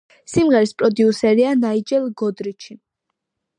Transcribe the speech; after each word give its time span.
სიმღერის 0.35 0.73
პროდიუსერია 0.79 1.53
ნაიჯელ 1.67 2.09
გოდრიჩი. 2.25 2.79